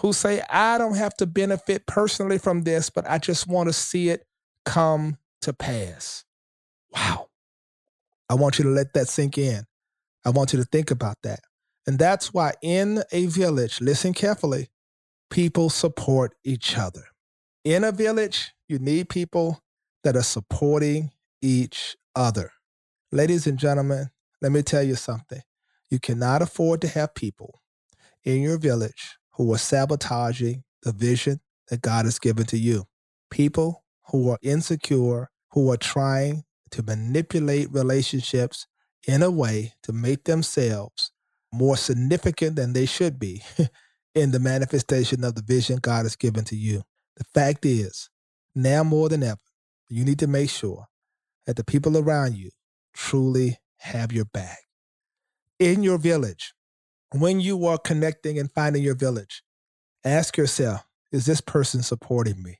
who 0.00 0.12
say, 0.12 0.42
I 0.50 0.78
don't 0.78 0.96
have 0.96 1.14
to 1.16 1.26
benefit 1.26 1.86
personally 1.86 2.38
from 2.38 2.62
this, 2.62 2.90
but 2.90 3.08
I 3.08 3.18
just 3.18 3.46
want 3.46 3.68
to 3.68 3.72
see 3.72 4.10
it 4.10 4.26
come 4.64 5.18
to 5.42 5.52
pass. 5.52 6.24
Wow. 6.92 7.28
I 8.28 8.34
want 8.34 8.58
you 8.58 8.64
to 8.64 8.70
let 8.70 8.94
that 8.94 9.08
sink 9.08 9.38
in. 9.38 9.64
I 10.24 10.30
want 10.30 10.52
you 10.52 10.58
to 10.58 10.64
think 10.64 10.90
about 10.90 11.18
that. 11.22 11.40
And 11.86 11.98
that's 11.98 12.34
why 12.34 12.54
in 12.62 13.02
a 13.12 13.26
village, 13.26 13.80
listen 13.80 14.12
carefully, 14.12 14.68
people 15.30 15.70
support 15.70 16.34
each 16.44 16.76
other. 16.76 17.04
In 17.64 17.84
a 17.84 17.92
village, 17.92 18.52
you 18.68 18.78
need 18.78 19.08
people 19.08 19.62
that 20.02 20.16
are 20.16 20.22
supporting 20.22 21.12
each 21.40 21.96
other. 22.14 22.52
Ladies 23.12 23.46
and 23.46 23.58
gentlemen, 23.58 24.10
let 24.42 24.52
me 24.52 24.62
tell 24.62 24.82
you 24.82 24.96
something. 24.96 25.42
You 25.90 26.00
cannot 26.00 26.42
afford 26.42 26.80
to 26.82 26.88
have 26.88 27.14
people 27.14 27.60
in 28.24 28.42
your 28.42 28.58
village 28.58 29.16
who 29.36 29.52
are 29.52 29.58
sabotaging 29.58 30.64
the 30.82 30.92
vision 30.92 31.40
that 31.68 31.82
God 31.82 32.04
has 32.04 32.18
given 32.18 32.46
to 32.46 32.58
you. 32.58 32.84
People 33.30 33.84
who 34.10 34.30
are 34.30 34.38
insecure, 34.42 35.30
who 35.52 35.70
are 35.70 35.76
trying 35.76 36.44
to 36.70 36.82
manipulate 36.82 37.72
relationships 37.72 38.66
in 39.06 39.22
a 39.22 39.30
way 39.30 39.74
to 39.82 39.92
make 39.92 40.24
themselves 40.24 41.12
more 41.52 41.76
significant 41.76 42.56
than 42.56 42.72
they 42.72 42.86
should 42.86 43.18
be 43.18 43.42
in 44.14 44.30
the 44.30 44.40
manifestation 44.40 45.24
of 45.24 45.34
the 45.34 45.42
vision 45.42 45.78
God 45.80 46.04
has 46.04 46.16
given 46.16 46.44
to 46.44 46.56
you. 46.56 46.82
The 47.16 47.24
fact 47.34 47.64
is, 47.64 48.10
now 48.54 48.82
more 48.82 49.08
than 49.08 49.22
ever, 49.22 49.38
you 49.88 50.04
need 50.04 50.18
to 50.20 50.26
make 50.26 50.50
sure 50.50 50.86
that 51.46 51.56
the 51.56 51.64
people 51.64 51.96
around 51.96 52.36
you 52.36 52.50
truly 52.94 53.58
have 53.78 54.12
your 54.12 54.24
back. 54.24 54.58
In 55.58 55.82
your 55.82 55.98
village, 55.98 56.52
when 57.20 57.40
you 57.40 57.66
are 57.66 57.78
connecting 57.78 58.38
and 58.38 58.50
finding 58.52 58.82
your 58.82 58.94
village, 58.94 59.42
ask 60.04 60.36
yourself, 60.36 60.86
is 61.12 61.26
this 61.26 61.40
person 61.40 61.82
supporting 61.82 62.42
me? 62.42 62.58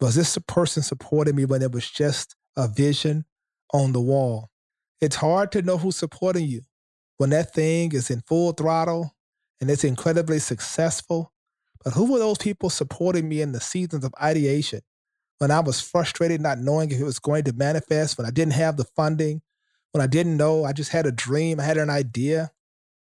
Was 0.00 0.14
this 0.14 0.38
person 0.46 0.82
supporting 0.82 1.36
me 1.36 1.44
when 1.44 1.62
it 1.62 1.72
was 1.72 1.90
just 1.90 2.36
a 2.56 2.68
vision 2.68 3.24
on 3.72 3.92
the 3.92 4.00
wall? 4.00 4.50
It's 5.00 5.16
hard 5.16 5.52
to 5.52 5.62
know 5.62 5.78
who's 5.78 5.96
supporting 5.96 6.46
you 6.46 6.62
when 7.18 7.30
that 7.30 7.54
thing 7.54 7.92
is 7.92 8.10
in 8.10 8.20
full 8.20 8.52
throttle 8.52 9.14
and 9.60 9.70
it's 9.70 9.84
incredibly 9.84 10.38
successful. 10.38 11.32
But 11.84 11.94
who 11.94 12.10
were 12.12 12.18
those 12.18 12.38
people 12.38 12.70
supporting 12.70 13.28
me 13.28 13.40
in 13.40 13.52
the 13.52 13.60
seasons 13.60 14.04
of 14.04 14.14
ideation 14.20 14.80
when 15.38 15.50
I 15.50 15.60
was 15.60 15.80
frustrated, 15.80 16.40
not 16.40 16.58
knowing 16.58 16.90
if 16.90 17.00
it 17.00 17.04
was 17.04 17.18
going 17.18 17.44
to 17.44 17.52
manifest, 17.52 18.18
when 18.18 18.26
I 18.26 18.30
didn't 18.30 18.54
have 18.54 18.76
the 18.76 18.84
funding, 18.84 19.42
when 19.92 20.02
I 20.02 20.06
didn't 20.06 20.36
know, 20.36 20.64
I 20.64 20.72
just 20.72 20.90
had 20.90 21.06
a 21.06 21.12
dream, 21.12 21.60
I 21.60 21.64
had 21.64 21.76
an 21.76 21.90
idea? 21.90 22.50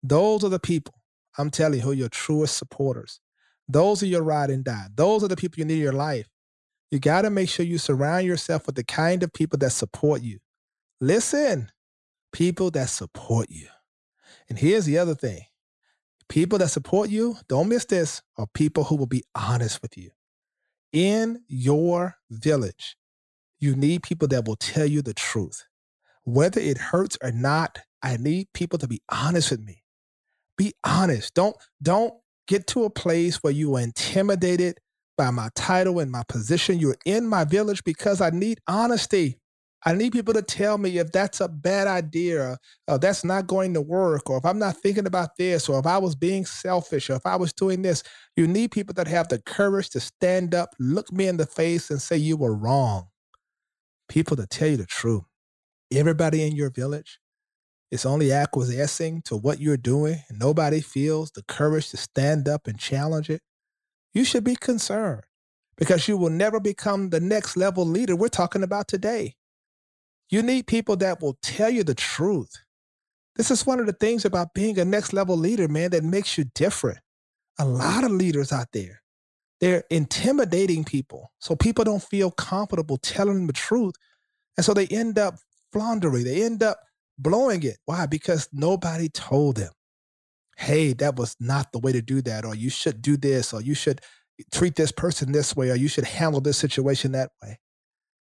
Those 0.06 0.44
are 0.44 0.50
the 0.50 0.60
people, 0.60 0.94
I'm 1.38 1.48
telling 1.48 1.78
you, 1.78 1.84
who 1.84 1.92
are 1.92 1.94
your 1.94 2.10
truest 2.10 2.58
supporters. 2.58 3.20
Those 3.66 4.02
are 4.02 4.06
your 4.06 4.22
ride 4.22 4.50
and 4.50 4.62
die. 4.62 4.88
Those 4.94 5.24
are 5.24 5.28
the 5.28 5.36
people 5.36 5.58
you 5.58 5.64
need 5.64 5.76
in 5.76 5.80
your 5.80 5.94
life. 5.94 6.28
You 6.90 6.98
got 6.98 7.22
to 7.22 7.30
make 7.30 7.48
sure 7.48 7.64
you 7.64 7.78
surround 7.78 8.26
yourself 8.26 8.66
with 8.66 8.74
the 8.74 8.84
kind 8.84 9.22
of 9.22 9.32
people 9.32 9.58
that 9.60 9.70
support 9.70 10.20
you. 10.20 10.40
Listen, 11.00 11.70
people 12.34 12.70
that 12.72 12.90
support 12.90 13.46
you. 13.48 13.68
And 14.50 14.58
here's 14.58 14.84
the 14.84 14.98
other 14.98 15.14
thing 15.14 15.44
people 16.28 16.58
that 16.58 16.68
support 16.68 17.08
you, 17.08 17.38
don't 17.48 17.70
miss 17.70 17.86
this, 17.86 18.20
are 18.36 18.46
people 18.52 18.84
who 18.84 18.96
will 18.96 19.06
be 19.06 19.24
honest 19.34 19.80
with 19.80 19.96
you. 19.96 20.10
In 20.92 21.42
your 21.48 22.16
village, 22.30 22.98
you 23.58 23.74
need 23.74 24.02
people 24.02 24.28
that 24.28 24.46
will 24.46 24.56
tell 24.56 24.86
you 24.86 25.00
the 25.00 25.14
truth. 25.14 25.64
Whether 26.24 26.60
it 26.60 26.76
hurts 26.76 27.16
or 27.22 27.32
not, 27.32 27.78
I 28.02 28.18
need 28.18 28.48
people 28.52 28.78
to 28.80 28.86
be 28.86 29.00
honest 29.10 29.50
with 29.50 29.64
me. 29.64 29.83
Be 30.56 30.74
honest. 30.84 31.34
Don't 31.34 31.56
don't 31.82 32.14
get 32.46 32.66
to 32.68 32.84
a 32.84 32.90
place 32.90 33.42
where 33.42 33.52
you 33.52 33.74
are 33.76 33.80
intimidated 33.80 34.78
by 35.16 35.30
my 35.30 35.48
title 35.54 35.98
and 36.00 36.10
my 36.10 36.22
position. 36.28 36.78
You're 36.78 36.96
in 37.04 37.26
my 37.26 37.44
village 37.44 37.82
because 37.84 38.20
I 38.20 38.30
need 38.30 38.60
honesty. 38.66 39.38
I 39.86 39.92
need 39.92 40.12
people 40.12 40.32
to 40.32 40.42
tell 40.42 40.78
me 40.78 40.98
if 40.98 41.12
that's 41.12 41.40
a 41.42 41.48
bad 41.48 41.86
idea, 41.86 42.56
or 42.88 42.98
that's 42.98 43.22
not 43.22 43.46
going 43.46 43.74
to 43.74 43.82
work, 43.82 44.30
or 44.30 44.38
if 44.38 44.44
I'm 44.46 44.58
not 44.58 44.78
thinking 44.78 45.06
about 45.06 45.36
this, 45.36 45.68
or 45.68 45.78
if 45.78 45.86
I 45.86 45.98
was 45.98 46.14
being 46.14 46.46
selfish, 46.46 47.10
or 47.10 47.16
if 47.16 47.26
I 47.26 47.36
was 47.36 47.52
doing 47.52 47.82
this. 47.82 48.02
You 48.34 48.46
need 48.46 48.70
people 48.70 48.94
that 48.94 49.08
have 49.08 49.28
the 49.28 49.40
courage 49.40 49.90
to 49.90 50.00
stand 50.00 50.54
up, 50.54 50.74
look 50.78 51.12
me 51.12 51.28
in 51.28 51.36
the 51.36 51.44
face, 51.46 51.90
and 51.90 52.00
say 52.00 52.16
you 52.16 52.38
were 52.38 52.54
wrong. 52.54 53.08
People 54.08 54.36
to 54.36 54.46
tell 54.46 54.68
you 54.68 54.78
the 54.78 54.86
truth. 54.86 55.24
Everybody 55.92 56.46
in 56.46 56.56
your 56.56 56.70
village 56.70 57.18
is 57.90 58.04
only 58.04 58.32
acquiescing 58.32 59.22
to 59.22 59.36
what 59.36 59.60
you're 59.60 59.76
doing, 59.76 60.20
and 60.28 60.38
nobody 60.38 60.80
feels 60.80 61.30
the 61.30 61.42
courage 61.44 61.90
to 61.90 61.96
stand 61.96 62.48
up 62.48 62.66
and 62.66 62.78
challenge 62.78 63.30
it. 63.30 63.42
You 64.12 64.24
should 64.24 64.44
be 64.44 64.56
concerned 64.56 65.22
because 65.76 66.08
you 66.08 66.16
will 66.16 66.30
never 66.30 66.60
become 66.60 67.10
the 67.10 67.20
next 67.20 67.56
level 67.56 67.84
leader 67.84 68.16
we're 68.16 68.28
talking 68.28 68.62
about 68.62 68.88
today. 68.88 69.34
You 70.30 70.42
need 70.42 70.66
people 70.66 70.96
that 70.96 71.20
will 71.20 71.36
tell 71.42 71.70
you 71.70 71.84
the 71.84 71.94
truth. 71.94 72.50
This 73.36 73.50
is 73.50 73.66
one 73.66 73.80
of 73.80 73.86
the 73.86 73.92
things 73.92 74.24
about 74.24 74.54
being 74.54 74.78
a 74.78 74.84
next 74.84 75.12
level 75.12 75.36
leader, 75.36 75.68
man, 75.68 75.90
that 75.90 76.04
makes 76.04 76.38
you 76.38 76.44
different. 76.54 76.98
A 77.58 77.64
lot 77.64 78.04
of 78.04 78.10
leaders 78.10 78.52
out 78.52 78.68
there, 78.72 79.02
they're 79.60 79.84
intimidating 79.90 80.84
people. 80.84 81.32
So 81.38 81.56
people 81.56 81.84
don't 81.84 82.02
feel 82.02 82.30
comfortable 82.30 82.96
telling 82.96 83.34
them 83.34 83.46
the 83.46 83.52
truth. 83.52 83.94
And 84.56 84.64
so 84.64 84.74
they 84.74 84.86
end 84.86 85.18
up 85.18 85.34
floundering. 85.72 86.24
They 86.24 86.44
end 86.44 86.62
up 86.62 86.78
blowing 87.18 87.62
it. 87.62 87.78
Why? 87.86 88.06
Because 88.06 88.48
nobody 88.52 89.08
told 89.08 89.56
them, 89.56 89.72
hey, 90.56 90.92
that 90.94 91.16
was 91.16 91.36
not 91.40 91.72
the 91.72 91.78
way 91.78 91.92
to 91.92 92.02
do 92.02 92.22
that, 92.22 92.44
or 92.44 92.54
you 92.54 92.70
should 92.70 93.02
do 93.02 93.16
this, 93.16 93.52
or 93.52 93.60
you 93.60 93.74
should 93.74 94.00
treat 94.52 94.76
this 94.76 94.92
person 94.92 95.32
this 95.32 95.54
way, 95.56 95.70
or 95.70 95.76
you 95.76 95.88
should 95.88 96.04
handle 96.04 96.40
this 96.40 96.58
situation 96.58 97.12
that 97.12 97.30
way. 97.42 97.58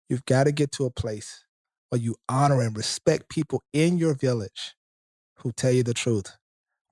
You've 0.10 0.26
got 0.26 0.46
to 0.46 0.52
get 0.52 0.72
to 0.74 0.86
a 0.86 0.92
place 0.92 1.46
where 1.90 2.02
you 2.02 2.16
honor 2.28 2.62
and 2.62 2.76
respect 2.76 3.30
people 3.30 3.64
in 3.74 3.98
your 3.98 4.14
village 4.14 4.76
who 5.38 5.52
tell 5.52 5.72
you 5.72 5.84
the 5.84 5.94
truth. 5.94 6.36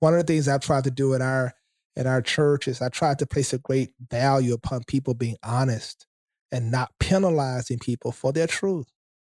One 0.00 0.14
of 0.14 0.20
the 0.20 0.32
things 0.32 0.48
I've 0.48 0.60
tried 0.60 0.84
to 0.84 0.90
do 0.90 1.14
in 1.14 1.22
our 1.22 1.52
in 1.96 2.06
our 2.06 2.22
church 2.22 2.68
is 2.68 2.80
I 2.80 2.88
tried 2.88 3.18
to 3.18 3.26
place 3.26 3.52
a 3.52 3.58
great 3.58 3.90
value 4.10 4.54
upon 4.54 4.84
people 4.86 5.12
being 5.12 5.36
honest 5.42 6.06
and 6.52 6.70
not 6.70 6.92
penalizing 6.98 7.78
people 7.78 8.12
for 8.12 8.32
their 8.32 8.46
truth. 8.46 8.86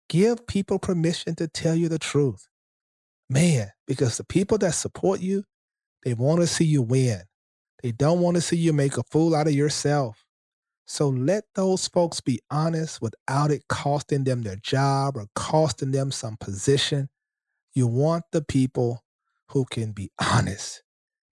Give 0.08 0.46
people 0.46 0.78
permission 0.78 1.34
to 1.36 1.48
tell 1.48 1.74
you 1.74 1.88
the 1.88 1.98
truth. 1.98 2.48
Man, 3.28 3.70
because 3.86 4.16
the 4.16 4.24
people 4.24 4.58
that 4.58 4.74
support 4.74 5.20
you, 5.20 5.44
they 6.04 6.14
want 6.14 6.40
to 6.40 6.46
see 6.46 6.64
you 6.64 6.82
win. 6.82 7.22
They 7.82 7.92
don't 7.92 8.20
want 8.20 8.36
to 8.36 8.40
see 8.40 8.56
you 8.56 8.72
make 8.72 8.96
a 8.96 9.02
fool 9.10 9.34
out 9.34 9.48
of 9.48 9.52
yourself. 9.54 10.24
So 10.86 11.08
let 11.08 11.44
those 11.54 11.88
folks 11.88 12.20
be 12.20 12.40
honest 12.50 13.02
without 13.02 13.50
it 13.50 13.64
costing 13.68 14.24
them 14.24 14.42
their 14.42 14.56
job 14.56 15.16
or 15.16 15.26
costing 15.34 15.90
them 15.90 16.12
some 16.12 16.36
position. 16.38 17.08
You 17.74 17.88
want 17.88 18.24
the 18.30 18.42
people 18.42 19.02
who 19.50 19.64
can 19.64 19.92
be 19.92 20.10
honest. 20.20 20.82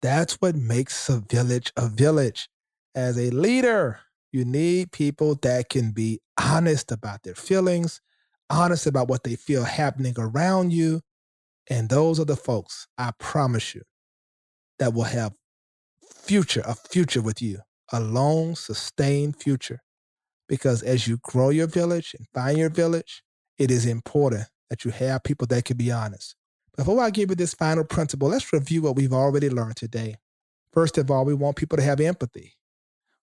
That's 0.03 0.35
what 0.35 0.55
makes 0.55 1.09
a 1.09 1.19
village 1.19 1.73
a 1.77 1.89
village. 1.89 2.49
As 2.95 3.19
a 3.19 3.31
leader, 3.31 4.01
you 4.33 4.45
need 4.45 4.93
people 4.93 5.35
that 5.43 5.69
can 5.69 5.91
be 5.93 6.21
honest 6.41 6.91
about 6.93 7.23
their 7.23 7.35
feelings, 7.35 8.01
honest 8.51 8.87
about 8.87 9.09
what 9.09 9.25
they 9.25 9.37
feel 9.37 9.65
happening 9.65 10.15
around 10.19 10.73
you. 10.73 11.01
And 11.69 11.89
those 11.89 12.19
are 12.19 12.25
the 12.25 12.37
folks, 12.37 12.89
I 12.99 13.13
promise 13.19 13.75
you, 13.75 13.83
that 14.79 14.93
will 14.93 15.05
have 15.05 15.33
future, 16.05 16.63
a 16.67 16.75
future 16.75 17.23
with 17.23 17.41
you, 17.41 17.61
a 17.93 18.01
long, 18.01 18.57
sustained 18.57 19.37
future. 19.37 19.81
Because 20.49 20.83
as 20.83 21.07
you 21.07 21.19
grow 21.23 21.51
your 21.51 21.69
village 21.69 22.15
and 22.19 22.27
find 22.35 22.59
your 22.59 22.71
village, 22.71 23.23
it 23.57 23.71
is 23.71 23.87
important 23.87 24.47
that 24.69 24.85
you 24.85 24.91
have 24.91 25.23
people 25.23 25.47
that 25.47 25.65
can 25.65 25.77
be 25.77 25.93
honest. 25.93 26.35
Before 26.77 27.01
I 27.01 27.11
give 27.11 27.31
you 27.31 27.37
this 27.37 27.55
final 27.55 27.85
principle, 27.85 28.29
let's 28.29 28.53
review 28.53 28.83
what 28.83 28.97
we've 28.97 29.13
already 29.13 29.51
learned 29.51 29.77
today. 29.77 30.17
First 30.73 30.99
of 30.99 31.11
all, 31.11 31.25
we 31.25 31.35
want 31.35 31.57
people 31.57 31.77
to 31.77 31.83
have 31.85 32.01
empathy. 32.01 32.57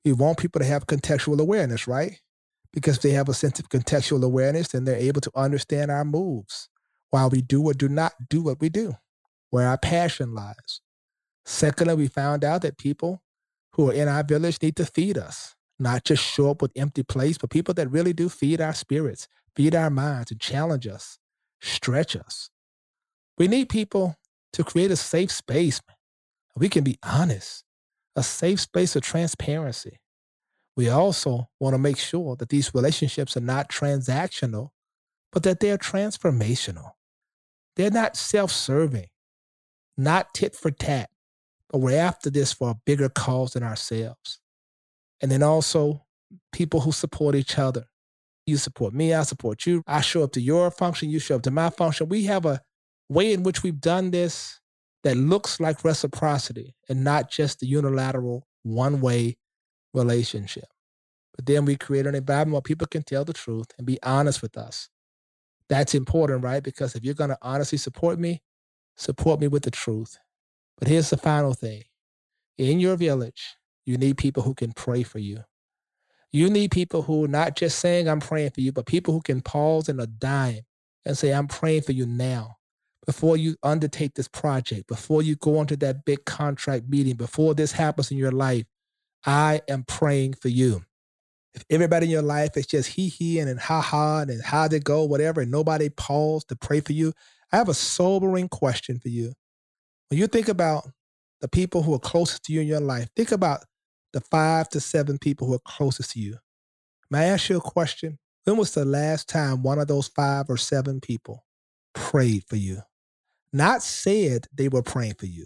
We 0.05 0.13
want 0.13 0.37
people 0.37 0.59
to 0.59 0.65
have 0.65 0.87
contextual 0.87 1.39
awareness, 1.39 1.87
right? 1.87 2.19
Because 2.73 2.99
they 2.99 3.11
have 3.11 3.29
a 3.29 3.33
sense 3.33 3.59
of 3.59 3.69
contextual 3.69 4.23
awareness, 4.23 4.73
and 4.73 4.87
they're 4.87 4.95
able 4.95 5.21
to 5.21 5.31
understand 5.35 5.89
our 5.89 6.05
moves 6.05 6.69
while 7.09 7.29
we 7.29 7.41
do 7.41 7.63
or 7.63 7.73
do 7.73 7.87
not 7.87 8.13
do 8.29 8.41
what 8.41 8.59
we 8.59 8.69
do, 8.69 8.95
where 9.49 9.67
our 9.67 9.77
passion 9.77 10.33
lies. 10.33 10.81
Secondly, 11.45 11.95
we 11.95 12.07
found 12.07 12.43
out 12.43 12.61
that 12.63 12.77
people 12.77 13.21
who 13.73 13.89
are 13.89 13.93
in 13.93 14.07
our 14.07 14.23
village 14.23 14.61
need 14.61 14.75
to 14.75 14.85
feed 14.85 15.17
us, 15.17 15.55
not 15.79 16.03
just 16.03 16.23
show 16.23 16.49
up 16.49 16.61
with 16.61 16.71
empty 16.75 17.03
plates, 17.03 17.37
but 17.37 17.49
people 17.49 17.73
that 17.75 17.89
really 17.89 18.13
do 18.13 18.27
feed 18.27 18.59
our 18.59 18.73
spirits, 18.73 19.27
feed 19.55 19.73
our 19.73 19.89
minds, 19.89 20.31
and 20.31 20.41
challenge 20.41 20.87
us, 20.87 21.19
stretch 21.61 22.15
us. 22.15 22.49
We 23.37 23.47
need 23.47 23.69
people 23.69 24.15
to 24.53 24.63
create 24.63 24.91
a 24.91 24.95
safe 24.95 25.31
space. 25.31 25.79
We 26.55 26.69
can 26.69 26.83
be 26.83 26.97
honest, 27.03 27.63
a 28.15 28.23
safe 28.23 28.59
space 28.59 28.95
of 28.95 29.03
transparency. 29.03 29.99
We 30.77 30.89
also 30.89 31.49
want 31.59 31.73
to 31.73 31.79
make 31.79 31.97
sure 31.97 32.35
that 32.35 32.49
these 32.49 32.73
relationships 32.73 33.35
are 33.35 33.41
not 33.41 33.67
transactional, 33.67 34.69
but 35.31 35.41
that 35.41 35.59
they're 35.59 35.77
transformational. 35.77 36.91
They're 37.75 37.89
not 37.89 38.15
self 38.15 38.51
serving, 38.51 39.07
not 39.97 40.35
tit 40.35 40.55
for 40.55 40.69
tat, 40.69 41.09
but 41.69 41.79
we're 41.79 41.99
after 41.99 42.29
this 42.29 42.53
for 42.53 42.69
a 42.69 42.79
bigger 42.85 43.09
cause 43.09 43.53
than 43.53 43.63
ourselves. 43.63 44.39
And 45.19 45.31
then 45.31 45.41
also 45.41 46.05
people 46.51 46.81
who 46.81 46.91
support 46.91 47.33
each 47.33 47.57
other. 47.57 47.85
You 48.45 48.57
support 48.57 48.93
me, 48.93 49.15
I 49.15 49.23
support 49.23 49.65
you. 49.65 49.81
I 49.87 50.01
show 50.01 50.23
up 50.23 50.31
to 50.33 50.41
your 50.41 50.69
function, 50.69 51.09
you 51.09 51.19
show 51.19 51.37
up 51.37 51.41
to 51.43 51.51
my 51.51 51.71
function. 51.71 52.07
We 52.07 52.25
have 52.25 52.45
a 52.45 52.61
way 53.09 53.33
in 53.33 53.41
which 53.41 53.63
we've 53.63 53.81
done 53.81 54.11
this 54.11 54.61
that 55.03 55.17
looks 55.17 55.59
like 55.59 55.83
reciprocity 55.83 56.75
and 56.87 57.03
not 57.03 57.31
just 57.31 57.59
the 57.59 57.67
unilateral 57.67 58.47
one 58.61 59.01
way 59.01 59.37
relationship. 59.93 60.65
But 61.37 61.45
then 61.45 61.63
we 61.63 61.77
create 61.77 62.07
an 62.07 62.15
environment 62.15 62.53
where 62.53 62.61
people 62.61 62.87
can 62.87 63.03
tell 63.03 63.23
the 63.23 63.31
truth 63.31 63.67
and 63.77 63.87
be 63.87 63.99
honest 64.03 64.41
with 64.41 64.57
us. 64.57 64.89
That's 65.69 65.95
important, 65.95 66.43
right? 66.43 66.63
Because 66.63 66.95
if 66.95 67.05
you're 67.05 67.13
going 67.13 67.29
to 67.29 67.37
honestly 67.41 67.77
support 67.77 68.19
me, 68.19 68.41
support 68.95 69.39
me 69.39 69.47
with 69.47 69.63
the 69.63 69.71
truth. 69.71 70.17
But 70.79 70.87
here's 70.87 71.09
the 71.09 71.17
final 71.17 71.53
thing 71.53 71.83
in 72.57 72.79
your 72.79 72.95
village, 72.95 73.55
you 73.85 73.97
need 73.97 74.17
people 74.17 74.43
who 74.43 74.53
can 74.53 74.71
pray 74.73 75.03
for 75.03 75.19
you. 75.19 75.43
You 76.31 76.49
need 76.49 76.71
people 76.71 77.03
who 77.03 77.25
are 77.25 77.29
not 77.29 77.55
just 77.55 77.79
saying, 77.79 78.09
I'm 78.09 78.19
praying 78.19 78.51
for 78.51 78.61
you, 78.61 78.71
but 78.71 78.85
people 78.85 79.13
who 79.13 79.21
can 79.21 79.41
pause 79.41 79.87
in 79.87 79.99
a 79.99 80.07
dime 80.07 80.61
and 81.05 81.17
say, 81.17 81.33
I'm 81.33 81.47
praying 81.47 81.83
for 81.83 81.93
you 81.93 82.05
now. 82.05 82.57
Before 83.05 83.37
you 83.37 83.55
undertake 83.63 84.15
this 84.15 84.27
project, 84.27 84.87
before 84.87 85.21
you 85.21 85.37
go 85.37 85.61
into 85.61 85.77
that 85.77 86.03
big 86.03 86.25
contract 86.25 86.89
meeting, 86.89 87.15
before 87.15 87.55
this 87.55 87.71
happens 87.71 88.11
in 88.11 88.17
your 88.17 88.33
life, 88.33 88.65
I 89.25 89.61
am 89.69 89.83
praying 89.83 90.33
for 90.33 90.49
you. 90.49 90.83
If 91.57 91.65
everybody 91.71 92.05
in 92.05 92.11
your 92.11 92.21
life 92.21 92.55
is 92.55 92.67
just 92.67 92.89
hee 92.89 93.09
hee 93.09 93.39
and 93.39 93.49
and 93.49 93.59
ha 93.59 93.81
ha 93.81 94.19
and 94.19 94.43
how'd 94.43 94.73
it 94.73 94.83
go, 94.83 95.03
whatever, 95.03 95.41
and 95.41 95.49
nobody 95.51 95.89
paused 95.89 96.49
to 96.49 96.55
pray 96.55 96.81
for 96.81 96.93
you, 96.93 97.13
I 97.51 97.57
have 97.57 97.67
a 97.67 97.73
sobering 97.73 98.47
question 98.47 98.99
for 98.99 99.09
you. 99.09 99.33
When 100.09 100.19
you 100.19 100.27
think 100.27 100.49
about 100.49 100.87
the 101.41 101.47
people 101.47 101.81
who 101.81 101.95
are 101.95 101.99
closest 101.99 102.43
to 102.43 102.53
you 102.53 102.61
in 102.61 102.67
your 102.67 102.79
life, 102.79 103.09
think 103.15 103.31
about 103.31 103.63
the 104.13 104.21
five 104.21 104.69
to 104.69 104.79
seven 104.79 105.17
people 105.17 105.47
who 105.47 105.55
are 105.55 105.59
closest 105.65 106.11
to 106.11 106.19
you. 106.19 106.37
May 107.09 107.21
I 107.21 107.33
ask 107.33 107.49
you 107.49 107.57
a 107.57 107.61
question? 107.61 108.19
When 108.43 108.57
was 108.57 108.73
the 108.73 108.85
last 108.85 109.27
time 109.27 109.63
one 109.63 109.79
of 109.79 109.87
those 109.87 110.07
five 110.07 110.45
or 110.49 110.57
seven 110.57 111.01
people 111.01 111.43
prayed 111.95 112.43
for 112.47 112.55
you? 112.55 112.81
Not 113.51 113.81
said 113.81 114.45
they 114.53 114.69
were 114.69 114.83
praying 114.83 115.15
for 115.15 115.25
you, 115.25 115.45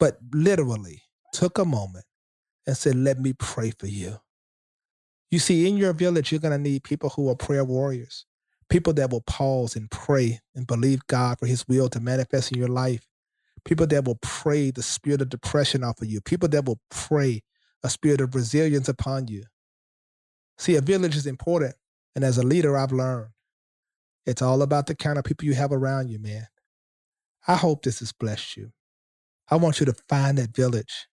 but 0.00 0.18
literally 0.32 1.02
took 1.32 1.58
a 1.58 1.64
moment 1.64 2.06
and 2.66 2.76
said, 2.76 2.94
Let 2.94 3.20
me 3.20 3.34
pray 3.34 3.72
for 3.78 3.86
you. 3.86 4.18
You 5.30 5.38
see, 5.38 5.68
in 5.68 5.76
your 5.76 5.92
village, 5.92 6.30
you're 6.30 6.40
going 6.40 6.52
to 6.52 6.70
need 6.70 6.84
people 6.84 7.10
who 7.10 7.28
are 7.28 7.34
prayer 7.34 7.64
warriors, 7.64 8.26
people 8.68 8.92
that 8.94 9.10
will 9.10 9.22
pause 9.22 9.74
and 9.74 9.90
pray 9.90 10.40
and 10.54 10.66
believe 10.66 11.06
God 11.08 11.38
for 11.38 11.46
his 11.46 11.66
will 11.66 11.88
to 11.90 12.00
manifest 12.00 12.52
in 12.52 12.58
your 12.58 12.68
life, 12.68 13.06
people 13.64 13.86
that 13.88 14.04
will 14.04 14.18
pray 14.22 14.70
the 14.70 14.82
spirit 14.82 15.20
of 15.20 15.28
depression 15.28 15.82
off 15.82 16.00
of 16.00 16.08
you, 16.08 16.20
people 16.20 16.48
that 16.50 16.64
will 16.64 16.80
pray 16.90 17.42
a 17.82 17.90
spirit 17.90 18.20
of 18.20 18.34
resilience 18.34 18.88
upon 18.88 19.28
you. 19.28 19.44
See, 20.58 20.76
a 20.76 20.80
village 20.80 21.16
is 21.16 21.26
important. 21.26 21.74
And 22.14 22.24
as 22.24 22.38
a 22.38 22.42
leader, 22.42 22.76
I've 22.76 22.92
learned 22.92 23.28
it's 24.24 24.42
all 24.42 24.62
about 24.62 24.86
the 24.86 24.94
kind 24.94 25.18
of 25.18 25.24
people 25.24 25.46
you 25.46 25.54
have 25.54 25.72
around 25.72 26.08
you, 26.08 26.18
man. 26.18 26.46
I 27.46 27.56
hope 27.56 27.82
this 27.82 28.00
has 28.00 28.12
blessed 28.12 28.56
you. 28.56 28.72
I 29.50 29.56
want 29.56 29.80
you 29.80 29.86
to 29.86 29.94
find 30.08 30.38
that 30.38 30.54
village 30.54 31.08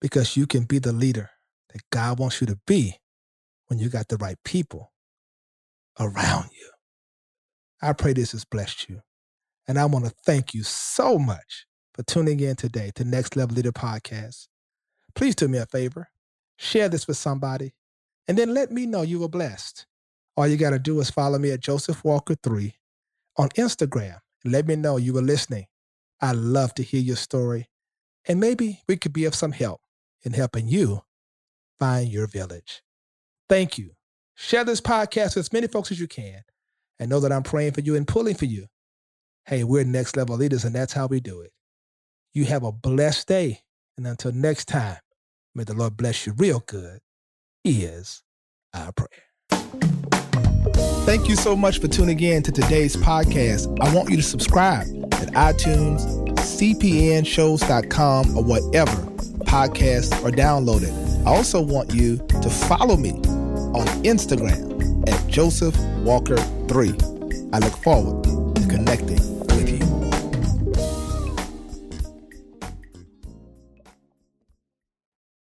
because 0.00 0.36
you 0.36 0.46
can 0.46 0.64
be 0.64 0.78
the 0.78 0.92
leader 0.92 1.30
that 1.72 1.82
God 1.90 2.18
wants 2.18 2.40
you 2.40 2.46
to 2.46 2.58
be 2.66 2.99
when 3.70 3.78
you 3.78 3.88
got 3.88 4.08
the 4.08 4.16
right 4.16 4.36
people 4.44 4.92
around 6.00 6.50
you. 6.52 6.68
I 7.80 7.92
pray 7.92 8.12
this 8.12 8.32
has 8.32 8.44
blessed 8.44 8.88
you. 8.88 9.00
And 9.68 9.78
I 9.78 9.84
want 9.84 10.04
to 10.04 10.12
thank 10.26 10.52
you 10.52 10.64
so 10.64 11.18
much 11.18 11.66
for 11.94 12.02
tuning 12.02 12.40
in 12.40 12.56
today 12.56 12.90
to 12.96 13.04
Next 13.04 13.36
Level 13.36 13.54
Leader 13.54 13.70
Podcast. 13.70 14.48
Please 15.14 15.36
do 15.36 15.46
me 15.46 15.58
a 15.58 15.66
favor, 15.66 16.08
share 16.58 16.88
this 16.88 17.06
with 17.06 17.16
somebody, 17.16 17.72
and 18.26 18.36
then 18.36 18.52
let 18.52 18.72
me 18.72 18.86
know 18.86 19.02
you 19.02 19.20
were 19.20 19.28
blessed. 19.28 19.86
All 20.36 20.48
you 20.48 20.56
got 20.56 20.70
to 20.70 20.78
do 20.80 20.98
is 20.98 21.10
follow 21.10 21.38
me 21.38 21.52
at 21.52 21.60
Joseph 21.60 22.02
Walker3 22.02 22.72
on 23.36 23.50
Instagram. 23.50 24.18
Let 24.44 24.66
me 24.66 24.74
know 24.74 24.96
you 24.96 25.12
were 25.12 25.22
listening. 25.22 25.66
I 26.20 26.32
love 26.32 26.74
to 26.74 26.82
hear 26.82 27.00
your 27.00 27.16
story, 27.16 27.68
and 28.26 28.40
maybe 28.40 28.82
we 28.88 28.96
could 28.96 29.12
be 29.12 29.24
of 29.24 29.34
some 29.34 29.52
help 29.52 29.80
in 30.22 30.32
helping 30.32 30.66
you 30.66 31.02
find 31.78 32.08
your 32.08 32.26
village. 32.26 32.82
Thank 33.50 33.76
you. 33.78 33.90
Share 34.36 34.64
this 34.64 34.80
podcast 34.80 35.34
with 35.34 35.38
as 35.38 35.52
many 35.52 35.66
folks 35.66 35.90
as 35.90 35.98
you 35.98 36.06
can 36.06 36.42
and 37.00 37.10
know 37.10 37.18
that 37.18 37.32
I'm 37.32 37.42
praying 37.42 37.72
for 37.72 37.80
you 37.80 37.96
and 37.96 38.06
pulling 38.06 38.36
for 38.36 38.44
you. 38.44 38.66
Hey, 39.44 39.64
we're 39.64 39.82
next 39.82 40.16
level 40.16 40.36
leaders, 40.36 40.64
and 40.64 40.72
that's 40.72 40.92
how 40.92 41.08
we 41.08 41.18
do 41.18 41.40
it. 41.40 41.50
You 42.32 42.44
have 42.44 42.62
a 42.62 42.70
blessed 42.70 43.26
day. 43.26 43.62
And 43.98 44.06
until 44.06 44.30
next 44.30 44.66
time, 44.66 44.98
may 45.52 45.64
the 45.64 45.74
Lord 45.74 45.96
bless 45.96 46.26
you 46.26 46.34
real 46.34 46.62
good, 46.64 47.00
He 47.64 47.82
is 47.82 48.22
our 48.72 48.92
prayer. 48.92 49.08
Thank 51.04 51.28
you 51.28 51.34
so 51.34 51.56
much 51.56 51.80
for 51.80 51.88
tuning 51.88 52.20
in 52.20 52.44
to 52.44 52.52
today's 52.52 52.96
podcast. 52.96 53.66
I 53.80 53.92
want 53.92 54.10
you 54.10 54.16
to 54.16 54.22
subscribe 54.22 54.86
at 55.14 55.32
iTunes, 55.32 56.06
cpnshows.com, 56.36 58.36
or 58.36 58.44
whatever 58.44 58.96
podcasts 59.44 60.24
are 60.24 60.30
downloaded. 60.30 61.10
I 61.26 61.34
also 61.34 61.60
want 61.60 61.92
you 61.92 62.16
to 62.16 62.48
follow 62.48 62.96
me 62.96 63.20
on 63.74 63.86
Instagram 64.02 65.08
at 65.08 65.26
Joseph 65.28 65.76
Walker 66.04 66.36
3. 66.36 66.94
I 67.52 67.58
look 67.58 67.76
forward 67.76 68.24
to 68.24 68.66
connecting 68.68 69.39